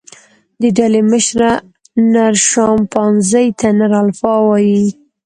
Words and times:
د 0.61 0.63
ډلې 0.77 1.01
مشره، 1.11 1.51
نر 2.11 2.33
شامپانزي 2.49 3.45
ته 3.59 3.67
نر 3.77 3.91
الفا 4.01 4.33
وایي. 4.47 4.85